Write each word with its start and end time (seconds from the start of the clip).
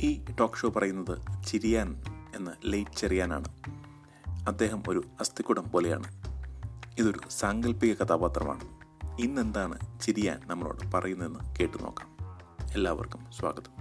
ഈ 0.00 0.24
talk 0.40 0.54
show 0.54 0.68
പറയുന്നത് 0.68 1.44
ചിരിയാൻ 1.46 2.04
എന്ന 2.36 2.52
ലേറ്റ് 2.64 2.96
ചെറിയാനാണ്. 2.96 3.44
അദ്ദേഹം 4.48 4.82
ഒരു 4.88 5.04
അസ്ഥിക്കുടം 5.20 5.64
പോലെയാണ്. 5.70 6.04
ഇതൊരു 6.98 7.20
സാങ്കല്പിക 7.30 7.94
കഥാപാത്രമാണ്. 7.94 8.60
ഇന്നെന്താണ് 9.20 10.00
ചിരിയാൻ 10.00 10.40
നമ്മളോട് 10.46 10.92
പറയുന്നതെന്ന് 10.92 11.38
കേട്ടു 11.58 11.78
നോക്കാം. 11.82 12.08
എല്ലാവർക്കും 12.74 13.20
സ്വാഗതം. 13.38 13.72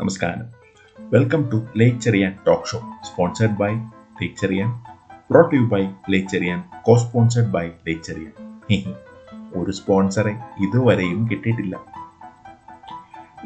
നമസ്കാരം. 0.00 0.46
Welcome 1.08 1.50
to 1.50 1.66
late 1.76 2.00
Cherian 2.00 2.38
talk 2.46 2.64
show 2.64 2.92
sponsored 3.02 3.56
by 3.56 3.74
late 4.22 4.34
Cherian 4.34 4.84
brought 5.30 5.54
you 5.54 5.60
by 5.60 5.86
late 6.10 6.28
Cherian 6.28 6.64
co 6.86 6.96
sponsored 6.96 7.50
by 7.50 7.68
late 7.68 8.02
Cherian 8.02 8.32
ഒരു 9.54 9.70
സ്പോൺസറെ 9.70 10.30
ഇതുവരെയും 10.30 11.30
കിട്ടിയിട്ടില്ല. 11.30 11.98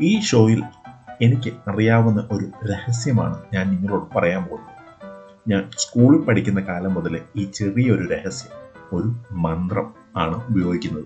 ഈ 0.01 0.21
ഷോയിൽ 0.21 0.63
എനിക്ക് 1.23 1.71
അറിയാവുന്ന 1.71 2.29
ഒരു 2.33 2.45
രഹസ്യമാണ് 2.45 3.37
ഞാൻ 3.55 3.69
നിങ്ങളോട് 3.69 4.15
പറയാൻ 4.15 4.45
പോകുന്നത്. 4.45 4.73
ഞാൻ 5.49 5.71
സ്കൂളിൽ 5.79 6.21
പഠിക്കുന്ന 6.21 6.61
കാലം 6.61 6.95
മുതൽ 6.95 7.21
ഈ 7.37 7.45
ചെറിയൊരു 7.45 8.09
രഹസ്യം 8.15 8.51
ഒരു 8.93 9.35
മന്ത്രം 9.35 9.95
ആണ് 10.17 10.35
ഉപയോഗിക്കുന്നത്. 10.51 11.05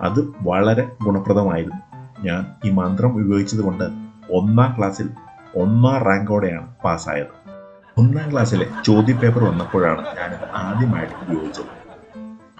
അത് 0.00 0.20
വളരെ 0.20 0.96
ഗുണപ്രദമായിരുന്നു. 1.02 1.98
ഞാൻ 2.22 2.46
ഈ 2.64 2.70
മന്ത്രം 2.70 3.12
ഉപയോഗിച്ചത് 3.12 3.60
കൊണ്ട് 3.60 3.84
ഒന്നാം 4.32 4.74
ക്ലാസ്സിൽ 4.78 5.10
ഒന്നാം 5.56 6.02
റാങ്കോടെയാണ് 6.02 6.74
പാസ്സായത്. 6.84 7.50
ഒന്നാം 7.98 8.32
ക്ലാസ്സിലെ 8.32 8.66
ചോദ്യപേപ്പർ 8.86 9.44
വന്നപ്പോഴാണ് 9.44 10.06
ഞാനിത് 10.16 10.48
ആദ്യമായിട്ട് 10.54 11.14
ഉപയോഗിച്ചത്. 11.14 11.88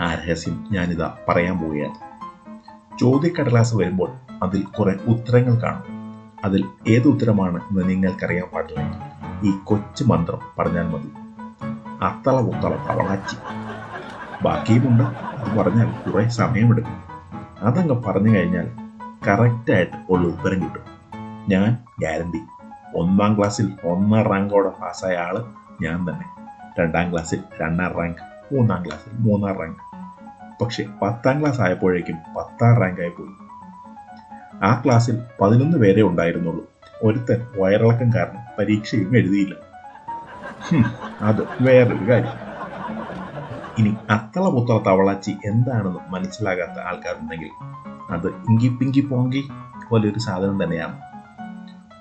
ആ 0.00 0.14
രഹസ്യം 0.14 0.68
ഞാനിതാ 0.72 1.16
പറയാൻ 1.28 1.58
പോവുകയാണ്. 1.58 1.94
ചോദ്യക്കടലാസ് 2.98 3.74
വരുമ്പോൾ 3.74 4.27
അതിൽ 4.42 4.62
കുറെ 4.62 4.98
ഉത്തരങ്ങൾ 5.08 5.62
കാണും. 5.62 5.98
അതിൽ 6.44 6.64
ഏത് 6.88 7.08
ഉത്തരമാണ് 7.08 7.56
എന്ന് 7.56 7.88
നിങ്ങൾക്കറിയാൻ 7.88 8.48
പാടില്ല. 8.54 9.12
ഈ 9.44 9.52
കൊച്ചു 9.64 10.04
മന്ത്രം 10.04 10.38
പറഞ്ഞാൽ 10.58 10.82
മതി. 10.82 11.12
അത്തള 12.04 12.40
ഉത്തള 12.40 12.70
തവളാച്ചി. 12.70 13.36
ബാക്കിയുമുണ്ട്. 14.42 15.04
അത് 15.04 15.58
പറഞ്ഞാൽ 15.58 16.10
കുറെ 16.10 16.28
സമയമെടുക്കും. 16.28 17.04
അതങ്ങ് 17.62 18.02
പറഞ്ഞു 18.02 18.38
കഴിഞ്ഞാൽ 18.38 18.70
കറക്റ്റായിട്ട് 19.28 19.96
ഉള്ള 20.10 20.26
ഉത്തരം 20.28 20.64
കിട്ടും. 20.64 20.82
ഞാൻ 21.48 21.76
ഗ്യാരണ്ടി. 21.98 22.38
ഒന്നാം 22.94 23.38
ക്ലാസ്സിൽ 23.38 23.72
ഒന്നാം 23.84 24.22
റാങ്കോടെ 24.22 24.68
പാസ്സായ 24.68 25.16
ആൾ 25.16 25.44
ഞാൻ 25.82 26.10
തന്നെ. 26.10 26.24
രണ്ടാം 26.80 27.12
ക്ലാസ്സിൽ 27.12 27.40
രണ്ടാം 27.60 27.92
റാങ്ക് 27.92 28.54
മൂന്നാം 28.54 28.84
ക്ലാസ്സിൽ 28.86 29.10
മൂന്നാം 29.14 29.58
റാങ്ക് 29.58 29.88
പക്ഷെ 30.64 30.86
പത്താം 31.02 31.40
ക്ലാസ് 31.40 31.60
ആയപ്പോഴേക്കും 31.60 32.16
പത്താം 32.36 32.80
റാങ്ക് 32.80 33.00
ആയി 33.00 33.10
പോയി. 33.10 33.47
ആ 34.62 34.82
ക്ലാസ്സിൽ 34.84 35.20
പതിനൊന്ന് 35.40 35.76
പേരെ 35.78 36.02
ഉണ്ടായിരുന്നുള്ളൂ. 36.02 36.64
ഒരുത്തൻ 37.02 37.46
വയറിളക്കം 37.58 38.10
കാരണം 38.14 38.40
പരീക്ഷയും 38.58 39.16
എഴുതിയില്ല. 39.16 39.54
അത് 41.20 41.42
വേറൊരു 41.60 42.08
കാര്യം. 42.08 42.48
ഇനി 43.78 43.96
അത്തള 44.10 44.48
പുത്തള 44.48 44.78
തവളാച്ചി 44.86 45.36
എന്താണെന്ന് 45.44 45.98
മനസ്സിലാകാത്ത 46.08 46.80
ആൾക്കാരുണ്ടെങ്കിൽ 46.80 47.48
അത് 48.10 48.26
ഇങ്കി 48.26 48.68
പിങ്കി 48.68 49.00
പോങ്കി 49.00 49.48
പോലൊരു 49.88 50.18
സാധനം 50.18 50.64
തന്നെയാണ്. 50.64 50.96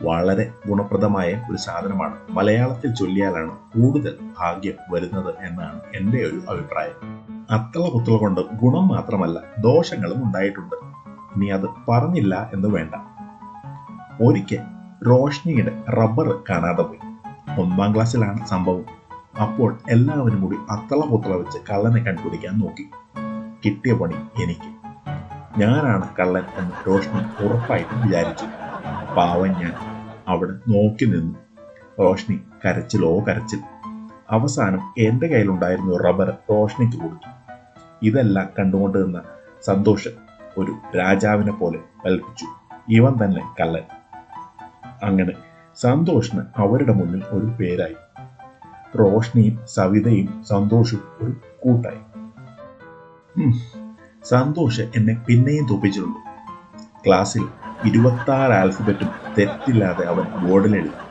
വളരെ 0.03 0.51
ഗുണപ്രദമായ 0.67 1.45
ഒരു 1.49 1.57
സാധനമാണ്. 1.57 2.15
മലയാളത്തിൽ 2.29 2.93
ചൊല്ലിയാലാണ് 2.93 3.49
കൂടുതൽ 3.49 4.17
ഭാഗ്യം 4.39 4.73
വരുന്നത് 4.89 5.35
എന്നാണ് 5.41 5.81
എന്റെ 5.95 6.17
ഒരു 6.17 6.41
അഭിപ്രായം. 6.49 7.17
അത്തള 7.51 7.89
പുത്തള 7.93 8.15
കൊണ്ട് 8.15 8.41
ഗുണം 8.41 8.87
മാത്രമല്ല 8.87 9.39
ദോഷങ്ങളും 9.59 10.23
ഉണ്ടായിട്ടുണ്ട്. 10.23 10.96
ഇനി 11.37 11.45
അത് 11.45 11.65
പറഞ്ഞില്ല 11.89 12.49
എന്ന് 12.53 12.67
വേണ്ട. 12.67 12.95
ഒരിക്കൽ 14.21 14.59
റോഷ്നിയുടെ 15.07 15.83
റബ്ബർ 15.89 16.43
കാണാതെ 16.49 16.81
പോയി. 16.81 16.99
ഒന്നാം 17.61 17.95
ക്ലാസ്സിലാണ് 17.95 18.47
സംഭവം. 18.47 18.85
അപ്പോൾ 19.41 19.77
എല്ലാവരും 19.89 20.41
കൂടി 20.41 20.57
അത്തള 20.69 20.99
പുത്തള 21.09 21.31
വെച്ച് 21.31 21.57
കള്ളനെ 21.71 22.03
കണ്ടുപിടിക്കാൻ 22.03 22.59
നോക്കി. 22.59 22.89
കിട്ടിയ 23.65 23.93
പണി 23.93 24.43
എനിക്ക്. 24.43 24.77
ഞാനാണ് 25.59 26.15
കള്ളൻ 26.19 26.43
എന്ന് 26.57 26.71
റോഷ്നി 26.87 27.45
ഉറപ്പായിട്ടും 27.45 28.01
വിചാരിച്ചു. 28.01 28.45
പാവൻ 29.15 29.49
ഞാൻ. 29.49 29.73
അവിടെ 30.27 30.51
നോക്കി 30.51 31.05
നിന്നു. 31.05 31.39
റോഷ്നി 31.99 32.39
കരച്ചിലോ 32.65 33.19
കരച്ചിൽ. 33.19 33.59
അവസാനം 34.31 34.93
എന്റെ 34.97 35.27
കയ്യിലുണ്ടായിരുന്ന 35.27 35.97
റബ്ബർ 35.97 36.33
റോഷ്നിക്ക് 36.49 36.97
കൊടുത്തു. 36.97 37.29
ഇതെല്ലാം 38.01 38.47
കണ്ടുകൊണ്ട് 38.59 38.97
സന്തോഷം 38.97 39.23
സന്തോഷ് 39.65 40.26
ഒരു 40.57 40.97
രാജാവിനെ 40.97 41.51
പോലെ 41.51 41.79
കൽപ്പിച്ചു. 42.05 42.45
ഇവൻ 42.89 43.13
തന്നെ 43.23 43.53
കള്ളൻ. 43.61 43.83
അങ്ങനെ 45.03 45.31
സന്തോഷിന് 45.75 46.41
അവരുടെ 46.57 46.93
മുന്നിൽ 46.93 47.23
ഒരു 47.29 47.45
പേരായി. 47.45 47.95
റോഷ്നിയും 48.99 49.59
സവിതയും 49.65 50.45
സന്തോഷും 50.49 51.01
ഒരു 51.21 51.33
കൂട്ടായി. 51.59 51.99
സന്തോഷ് 54.25 54.81
എന്നെ 54.81 55.23
പിന്നെയും 55.27 55.67
തോപ്പിച്ചിട്ടുണ്ട് 55.67 56.19
ക്ലാസ്സിൽ 57.05 57.47
ഇരുപത്തി 57.85 58.31
ആറ് 58.31 58.51
ആൽഫബറ്റും 58.51 59.09
തെറ്റില്ലാതെ 59.37 60.05
അവൻ 60.05 60.47
ബോർഡിൽ 60.47 60.75
എഴുതി. 60.75 61.07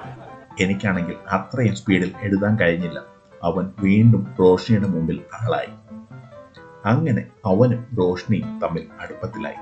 എനിക്കാണെങ്കിൽ 0.64 1.14
അത്രയും 1.30 1.76
സ്പീഡിൽ 1.76 2.12
എഴുതാൻ 2.22 2.56
കഴിഞ്ഞില്ല. 2.56 2.98
അവൻ 3.42 3.70
വീണ്ടും 3.80 4.34
റോഷ്നിയുടെ 4.40 4.88
മുമ്പിൽ 4.88 5.22
ആളായി. 5.42 5.85
അങ്ങനെ 6.86 7.22
അവനും 7.46 7.84
റോഷ്നിയും 7.98 8.60
തമ്മിൽ 8.60 8.82
അടുപ്പത്തിലായി. 9.02 9.54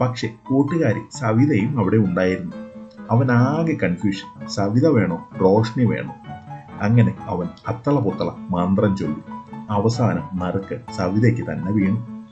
പക്ഷെ 0.00 0.30
കൂട്ടുകാരി 0.48 1.00
സവിതയും 1.12 1.78
അവിടെ 1.78 1.96
ഉണ്ടായിരുന്നു. 1.96 2.56
അവൻ 3.10 3.32
ആകെ 3.32 3.76
കൺഫ്യൂഷൻ 3.82 4.48
സവിത 4.48 4.86
വേണോ? 4.86 5.28
റോഷ്നി 5.40 5.84
വേണോ? 5.84 6.14
അങ്ങനെ 6.82 7.14
അവൻ 7.20 7.48
അത്തള 7.68 8.00
പൊത്തള 8.00 8.30
മന്ത്രം 8.50 8.96
ചൊല്ലി. 8.96 9.22
അവസാനം 9.70 10.28
നറുക്ക് 10.34 10.80
സവിതയ്ക്ക് 10.96 11.42
തന്നെ 11.42 11.72
വീണു. 11.72 12.26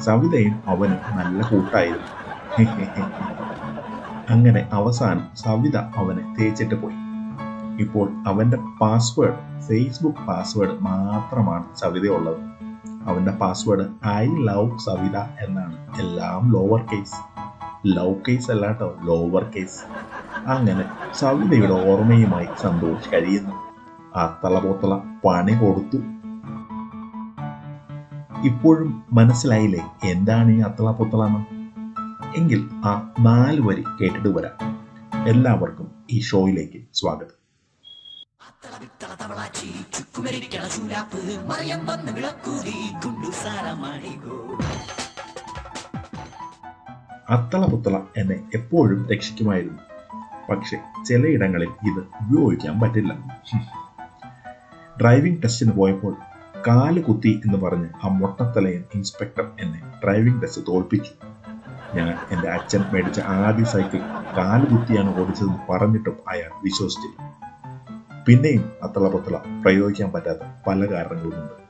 സവിതയും 0.00 0.62
അവനും 0.66 1.16
നല്ല 1.16 1.50
കൂട്ടായിരുന്നു. 1.50 2.22
അങ്ങനെ 4.30 4.68
അവസാനം 4.72 5.24
സവിത 5.36 5.76
അവനെ 5.76 6.36
തേച്ചിട്ട് 6.40 6.74
പോയി. 6.74 6.94
ഇപ്പോൾ 7.80 8.12
അവന്റെ 8.26 8.58
പാസ്വേഡ് 8.80 9.62
ഫേസ്ബുക്ക് 9.62 10.18
പാസ്വേഡ് 10.18 10.78
മാത്രമാണ് 10.80 11.64
സവിത 11.76 12.10
അവന്റെ 13.06 13.30
പാസ്വേഡ് 13.30 14.06
ഐ 14.06 14.26
ലവ് 14.26 14.78
സവിത 14.78 15.16
എന്നാണ്. 15.16 16.00
എല്ലാം 16.00 16.52
ലോവർ 16.52 16.82
കേസ് 16.82 17.14
ലവ് 17.86 18.14
കേസ് 18.28 18.50
അല്ലാട്ടോ 18.50 18.96
ലോവർ 19.04 19.44
കേസ് 19.44 19.80
അങ്ങനെ 20.48 20.84
സവിതയുടെ 21.14 21.90
ഓർമ്മയുമായി 21.90 22.46
സന്തോഷിച്ച് 22.60 23.16
കഴിയുന്നു. 23.16 23.54
ആ 24.18 24.40
തളപോത്തള 24.44 24.98
പണി 25.24 25.52
കൊടുത്തു. 25.52 25.96
ഇപ്പോഴും 28.46 29.04
മനസ്സിലായില്ലേ 29.12 29.90
എന്താണ് 30.04 30.50
ഈ 30.50 30.60
അത്തളപൊത്തളെന്ന്? 30.60 31.62
എങ്കിൽ 32.36 32.70
ആ 32.84 33.10
നാല് 33.20 33.60
വരി 33.60 33.84
കേട്ടിട്ട് 34.00 34.28
വരാം. 34.28 34.76
എല്ലാവർക്കും 35.28 35.90
ഈ 36.10 36.20
ഷോയിലേക്ക് 36.20 36.82
സ്വാഗതം. 36.94 37.41
തളവിത്തള 47.32 47.66
പുത്തള 47.66 48.00
എന്നെ 48.16 48.50
എപ്പോഴും 48.54 49.08
രക്ഷിക്കുമായിരുന്നു. 49.12 49.78
പക്ഷെ 50.50 50.78
ചിലയിടങ്ങളിൽ 51.04 51.68
ഇത് 51.68 52.00
ഉപയോഗിക്കാൻ 52.00 52.80
പറ്റില്ല. 52.80 53.14
ഡ്രൈവിംഗ് 55.00 55.42
ടെസ്റ്റിന് 55.42 55.72
പോയപ്പോൾ 55.72 56.16
കാൽ 56.66 57.00
കുത്തി 57.00 57.42
എന്ന് 57.46 57.58
പറഞ്ഞ് 57.58 57.88
ആ 58.04 58.08
മൊട്ടത്തലയൻ 58.08 58.84
ഇൻസ്പെക്ടർ 58.94 59.50
എന്നെ 59.60 59.80
ഡ്രൈവിംഗ് 60.04 60.42
ടെസ്റ്റ് 60.42 60.62
തോൽപ്പിച്ചു. 60.68 61.10
ഞാൻ 61.94 62.18
എന്റെ 62.30 62.48
അച്ഛൻ 62.50 62.84
മേടിച്ച 62.92 63.20
ആദ്യ 63.20 63.64
സൈക്കിൾ 63.64 63.98
കാൽ 64.36 64.64
കുത്തിയാണ് 64.64 65.20
ഓടിച്ചതെന്ന് 65.20 65.72
പറഞ്ഞിട്ടും 65.72 66.16
അയാൾ 66.28 66.50
വിശ്വസിച്ചില്ല. 66.64 67.41
പിന്നെയും 68.26 68.72
അത്തളപുത്തള 68.82 69.36
പ്രയോഗിക്കാൻ 69.62 70.12
പറ്റാത്ത 70.12 70.38
പല 70.66 70.84
കാരണങ്ങളുമുണ്ട്. 70.84 71.62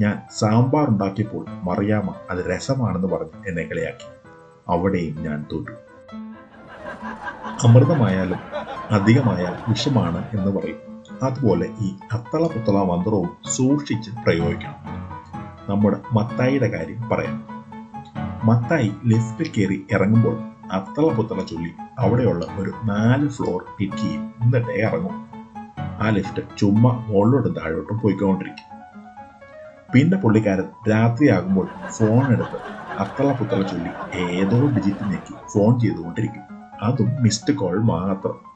ഞാൻ 0.00 0.22
സാമ്പാർ 0.30 0.88
ഉണ്ടാക്കിയപ്പോൾ 0.88 1.46
മറിയാമ്മ 1.62 2.14
അത് 2.30 2.56
രസമാണെന്ന് 2.56 3.08
പറഞ്ഞ് 3.08 3.48
എന്നെ 3.48 3.62
കളിയാക്കി. 3.62 4.06
അവിടെയും 4.68 5.22
ഞാൻ 5.22 5.46
തോറ്റു. 5.52 5.70
അമൃതമായാലും 7.66 8.38
അധികമായാൽ 8.90 9.56
വിഷമാണ് 9.68 10.28
എന്ന് 10.38 10.60
പറയും. 10.60 11.02
അതുപോലെ 11.22 11.66
ഈ 11.80 11.94
അത്തള 12.12 12.46
പുത്തള 12.46 12.82
മന്ത്രവും 12.82 13.50
സൂക്ഷിച്ച് 13.50 14.10
പ്രയോഗിക്കണം. 14.10 14.76
നമ്മുടെ 15.68 16.00
മത്തായിയുടെ 16.12 16.68
കാര്യം 16.68 17.08
പറയാം. 17.08 17.48
മത്തായി 18.44 18.92
ലിഫ്റ്റിൽ 19.06 19.48
കയറി 19.48 19.86
ഇറങ്ങുമ്പോൾ 19.92 20.42
അത്തള 20.72 21.14
പുത്തള 21.14 21.42
ചൊല്ലി 21.42 21.70
അവിടെയുള്ള 21.98 22.46
ഒരു 22.58 22.72
നാല് 22.84 23.28
ഫ്ലോർ 23.28 23.62
ക്ലിക്ക് 23.62 23.96
ചെയ്യും 23.96 24.34
എന്നിട്ടേ 24.42 24.74
ഇറങ്ങും. 24.74 25.23
ആ 26.00 26.08
ലിഫ്റ്റ് 26.08 26.42
ചുമ്മാ 26.58 26.90
മുകളിലോട്ടും 26.90 27.52
താഴോട്ടും 27.52 27.98
പോയിക്കൊണ്ടിരിക്കും. 27.98 28.74
പിന്നെ 29.94 30.18
പുള്ളിക്കാരൻ 30.18 30.90
രാത്രിയാകുമ്പോൾ 30.90 31.68
ഫോൺ 31.88 32.32
എടുത്ത് 32.32 32.74
അത്തള 32.98 33.32
പുത്തള 33.32 33.62
ചൊല്ലി 33.62 33.90
ഏതോ 34.14 34.66
ഡിജിറ്റ് 34.66 35.34
ഫോൺ 35.54 35.80
ചെയ്തുകൊണ്ടിരിക്കും. 35.80 36.42
അതും 36.82 37.16
മിസ്ഡ് 37.20 37.54
കോൾ 37.54 37.82
മാത്രം. 37.82 38.54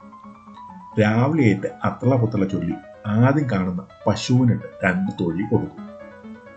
രാവിലെ 1.01 1.45
ആയിട്ട് 1.45 1.67
അത്തള 1.85 2.17
പുത്തള 2.17 2.45
ചൊല്ലി 2.45 2.75
ആദ്യം 3.07 3.51
കാണുന്ന 3.53 3.83
പശുവിനിട്ട് 4.07 4.65
രണ്ട് 4.85 5.13
തൊഴി 5.21 5.43
കൊടുക്കും. 5.43 5.89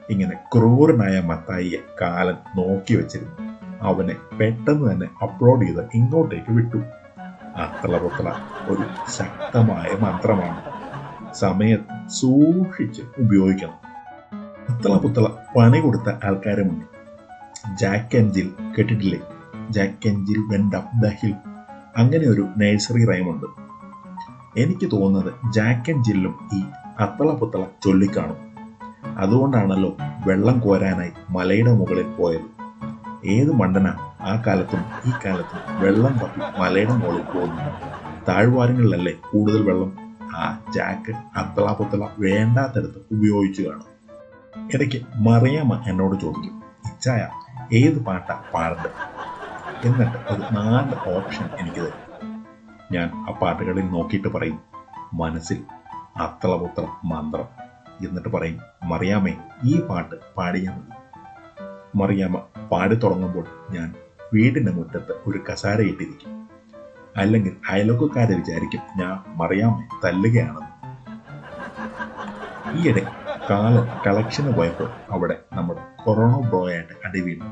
ഇങ്ങനെ 0.09 0.31
ക്രൂരനായ 0.57 1.19
മത്തായിയെ 1.19 1.77
കാലൻ 2.01 2.33
നോക്കി 2.33 2.95
വെച്ചിരുന്നു. 2.95 3.51
അവനെ 3.81 4.15
പെട്ടെന്ന് 4.39 4.91
തന്നെ 4.91 5.07
അപ്ലോഡ് 5.21 5.61
ചെയ്ത് 5.61 5.81
ഇങ്ങോട്ടേക്ക് 5.93 6.51
വിട്ടു. 6.51 6.77
അത്തള 7.55 7.97
പുത്തള 7.97 8.31
ഒരു 8.67 9.11
ശക്തമായ 9.11 9.97
മന്ത്രമാണ്. 9.99 10.70
സമയത്ത് 11.33 12.09
സൂക്ഷിച്ച് 12.09 13.01
ഉപയോഗിക്കണം. 13.19 13.77
പുത്തള 14.67 14.97
പുത്തള 14.97 15.27
പണി 15.57 15.79
കൊടുത്ത 15.79 16.09
ആൾക്കാരെ 16.23 16.63
മുന്നിൽ. 16.63 16.87
ജാക്ക് 17.75 18.17
ആൻഡ് 18.17 18.33
ജിൽ 18.33 18.51
കേട്ടിട്ടില്ലേ? 18.77 19.19
Jack 19.69 20.09
and 20.09 20.27
Jill 20.27 20.39
went 20.51 20.75
up 20.75 21.05
the 21.05 21.07
hill. 21.07 21.33
അങ്ങനെ 21.97 22.27
ഒരു 22.27 22.47
നഴ്സറി 22.57 23.05
റൈമുണ്ട്. 23.05 23.45
എനിക്ക് 24.57 24.91
തോന്നുന്നത് 24.91 25.33
ജാക്ക് 25.53 25.91
ആൻഡ് 25.91 26.03
ജില്ലും 26.03 26.49
ഈ 26.53 26.63
അത്തള 26.99 27.31
പുത്തള 27.31 27.63
ചൊല്ലിക്കാണും. 27.83 28.35
അതുകൊണ്ടാണല്ലോ 29.17 29.97
വെള്ളം 30.27 30.59
കോരാനായി 30.59 31.11
മലയുടെ 31.29 31.71
മുകളിൽ 31.71 32.05
പോയത്. 32.05 32.61
ഏത് 33.25 33.51
മണ്ടന 33.51 33.87
ആ 34.21 34.43
കാലത്തും 34.47 34.79
ഈ 35.05 35.11
കാലത്തും 35.25 35.81
വെള്ളം 35.81 36.13
തപ്പി 36.17 36.59
മലയുടെ 36.59 36.93
മുകളിൽ 36.93 37.21
പോകുന്നു 37.21 37.61
താഴ്വാരങ്ങളിലല്ലേ 38.27 39.13
കൂടുതൽ 39.31 39.61
വെള്ളം 39.61 40.00
ആ 40.35 40.63
ജാക്ക് 40.75 41.11
അത്തള 41.11 41.73
പുത്തള 41.73 42.07
വേണ്ടാത്തടത്ത് 42.19 42.97
ഉപയോഗിച്ചു 43.11 43.61
കാണും. 43.61 43.87
ഇടയ്ക്ക് 44.73 45.05
മറിയാമ്മ 45.15 45.83
എന്നോട് 45.87 46.21
ചോദിക്കും 46.21 46.63
ഇച്ചായ 46.85 47.29
ഏത് 47.73 48.05
പാട്ടാ 48.05 48.43
പാടേണ്ടത്? 48.53 48.91
എന്നിട്ട് 49.85 50.17
ഒരു 50.33 50.41
നാല് 50.51 51.15
ഓപ്ഷൻ 51.15 51.49
എനിക്ക് 51.59 51.77
തരും. 51.77 52.31
ഞാൻ 52.91 53.11
ആ 53.13 53.31
പാട്ടുകളിൽ 53.31 53.87
നോക്കിയിട്ട് 53.87 54.27
പറയും 54.27 54.59
മനസ്സിൽ 55.13 55.63
അത്തളപുത്ര 56.17 56.87
മന്ത്രം 57.05 57.47
എന്നിട്ട് 58.07 58.29
പറയും 58.29 58.59
മറിയാമ്മേ 58.83 59.33
ഈ 59.63 59.81
പാട്ട് 59.81 60.15
പാടിയാൽ 60.37 60.73
മതി. 60.73 60.97
മറിയാമ്മ 61.95 62.37
പാടി 62.71 62.95
തുടങ്ങുമ്പോൾ 62.95 63.45
ഞാൻ 63.71 63.95
വീടിന്റെ 64.33 64.71
മുറ്റത്ത് 64.71 65.11
ഒരു 65.27 65.43
കസാര 65.51 65.81
ഇട്ടിരിക്കും. 65.81 66.40
അല്ലെങ്കിൽ 67.17 67.55
അയൽവക്കക്കാരെ 67.69 68.35
വിചാരിക്കും 68.35 68.79
ഞാൻ 68.97 69.37
മറിയാമ 69.37 69.83
തല്ലുകയാണെന്ന്. 70.05 70.71
ഈയിടെ 72.77 73.05
കാലൻ 73.49 73.87
കളക്ഷന് 74.07 74.53
പോയപ്പോൾ 74.53 74.89
അവിടെ 75.11 75.35
നമ്മുടെ 75.53 76.03
കൊറോണ 76.03 76.47
ബ്രോയായിട്ട് 76.49 77.07
അടി 77.07 77.21
വീണു 77.21 77.45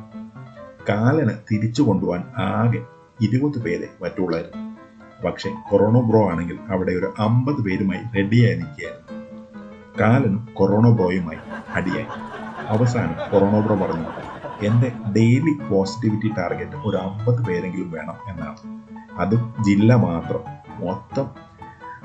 കാലന് 0.89 1.29
തിരിച്ചു 1.51 1.81
കൊണ്ടുപോകാൻ 1.81 2.23
ആകെ 2.37 2.81
ഇരുപത് 3.21 3.63
പേരെ 3.63 3.87
പറ്റുള്ളായിരുന്നു. 4.01 4.77
പക്ഷെ 5.25 5.51
കൊറോണ 5.71 5.99
ബ്രോ 5.99 6.31
ആണെങ്കിൽ 6.31 6.59
അവിടെ 6.69 6.91
ഒരു 6.91 7.13
അമ്പത് 7.19 7.63
പേരുമായി 7.63 8.01
റെഡിയായി 8.15 8.55
നിൽക്കുകയായിരുന്നു. 8.55 9.27
കാലനും 9.99 10.49
കൊറോണ 10.53 10.89
ബ്രോയുമായി 10.89 11.39
അടിയായി. 11.73 12.05
അവസാനം 12.67 13.15
കൊറോണ 13.31 13.59
ബ്രോ 13.59 13.75
പറഞ്ഞു 13.75 14.07
എന്റെ 14.65 14.91
ഡെയിലി 15.15 15.53
പോസിറ്റിവിറ്റി 15.69 16.33
ടാർഗറ്റ് 16.37 16.75
ഒരു 16.75 16.97
അമ്പത് 16.97 17.45
പേരെങ്കിലും 17.45 17.91
വേണം 17.91 18.15
എന്നാണ്. 18.27 18.88
അതും 19.19 19.53
ജില്ല 19.63 19.95
മാത്രം. 19.95 20.39
മൊത്തം 20.85 21.49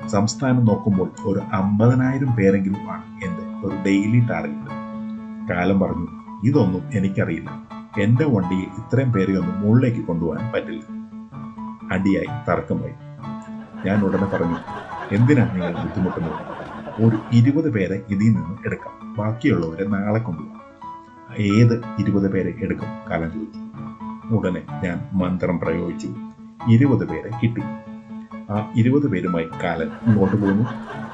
സംസ്ഥാനം 0.09 0.65
നോക്കുമ്പോൾ 0.65 1.09
ഒരു 1.23 1.39
അമ്പതിനായിരം 1.53 2.35
പേരെങ്കിലും 2.35 2.91
ആണ് 2.91 3.25
എന്റെ 3.25 3.67
ഒരു 3.67 3.75
ഡെയിലി 3.85 4.27
ടാർഗറ്റ് 4.27 4.75
കാലം 5.53 5.79
പറഞ്ഞു 5.79 6.07
ഇതൊന്നും 6.43 6.81
എനിക്കറിയില്ല. 6.93 7.67
എന്റെ 8.01 8.25
വണ്ടിയിൽ 8.25 8.61
ഇത്രയും 8.61 9.11
പേരെയൊന്നും 9.11 9.61
മുകളിലേക്ക് 9.61 10.01
കൊണ്ടുപോകാൻ 10.07 10.51
പറ്റില്ല. 10.51 10.83
അടിയായി 11.91 12.51
തർക്കമായി. 12.51 12.93
ഞാൻ 13.87 14.03
ഉടനെ 14.03 14.25
പറഞ്ഞു 14.25 14.57
എന്തിനാണ് 15.11 15.55
നിങ്ങൾ 15.55 15.73
ബുദ്ധിമുട്ടുന്നത്? 15.73 16.33
ഒരു 17.05 17.19
ഇരുപത് 17.31 17.73
പേരെ 17.73 18.01
ഇതിൽ 18.09 18.25
നിന്ന് 18.25 18.57
എടുക്കാം. 18.65 19.15
ബാക്കിയുള്ളവരെ 19.17 19.87
നാളെ 19.87 20.19
കൊണ്ടുപോകാം. 20.19 20.61
ഏത് 21.39 21.83
ഇരുപത് 21.99 22.31
പേരെ 22.31 22.55
എടുക്കും? 22.61 23.11
കാലം 23.11 23.33
ചോദിച്ചു. 23.33 23.59
ഉടനെ 24.35 24.61
ഞാൻ 24.83 25.05
മന്ത്രം 25.13 25.59
പ്രയോഗിച്ചു. 25.59 26.07
ഇരുപത് 26.69 27.07
പേരെ 27.09 27.29
കിട്ടി. 27.43 27.63
ആ 28.51 28.73
ഇരുപത് 28.75 29.11
പേരുമായി 29.11 29.47
കാലൻ 29.63 29.87
ഇങ്ങോട്ട് 29.87 30.35
പോകുന്നു 30.35 30.63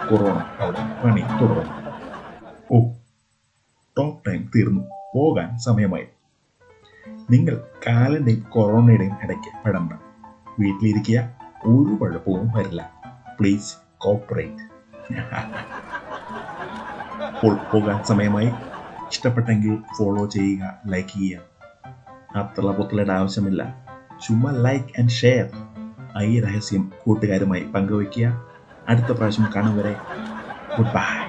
കൊറോണ 0.10 0.38
അവിടെ 0.60 1.02
പണി 1.04 1.22
തുടർന്നു. 1.22 1.74
ഓ 2.72 2.92
ടോക്ക് 3.98 4.18
ടൈം 4.28 4.52
തീർന്നു. 4.56 4.82
പോകാൻ 5.16 5.58
സമയമായി. 5.58 6.06
നിങ്ങൾ 7.32 7.62
കാലന്റെയും 7.88 8.46
കൊറോണയുടെയും 8.50 9.18
ഇടയ്ക്ക് 9.24 9.64
പെടണ്ട. 9.66 9.92
വീട്ടിലിരിക്കുക 10.60 11.20
ഒരു 11.66 11.96
കുഴപ്പവും 11.96 12.52
വരില്ല. 12.52 12.92
പ്ലീസ് 13.40 13.76
കോപ്പറേറ്റ് 13.98 14.72
അപ്പോൾ 17.26 17.58
പോകാൻ 17.74 18.04
സമയമായി. 18.04 18.52
ഇഷ്ടപ്പെട്ടെങ്കിൽ 19.12 19.78
ഫോളോ 19.98 20.26
ചെയ്യുക 20.26 20.78
ലൈക്ക് 20.88 21.10
ചെയ്യുക. 21.10 21.42
അത്ര 22.36 22.62
പുത്തലയുടെ 22.62 23.14
ആവശ്യമില്ല. 23.14 23.91
ചുമ്മാ 24.28 24.52
ലൈക്ക് 24.52 24.86
ആൻഡ് 25.00 25.10
ഷെയർ 25.10 25.50
ഈ 26.22 26.40
രഹസ്യം 26.40 26.92
കൂട്ടുകാരുമായി 27.04 27.64
പങ്കുവയ്ക്കുക. 27.64 28.46
അടുത്ത 28.90 29.06
പ്രാവശ്യം 29.06 29.48
കാണും 29.56 29.78
വരെ. 29.78 29.96
Good 30.78 30.88
bye 30.88 31.21